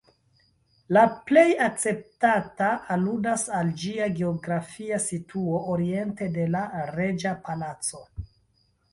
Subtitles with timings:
[0.95, 1.01] La
[1.31, 6.63] plej akceptata aludas al ĝia geografia situo, oriente de la
[6.95, 8.01] Reĝa Palaco.